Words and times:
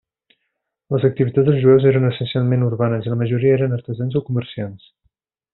Les 0.95 1.05
activitats 1.09 1.47
dels 1.49 1.61
jueus 1.65 1.85
eren 1.91 2.09
essencialment 2.09 2.65
urbanes, 2.71 3.07
i 3.09 3.13
la 3.13 3.21
majoria 3.23 3.55
eren 3.61 3.79
artesans 3.81 4.21
o 4.23 4.27
comerciants. 4.31 4.93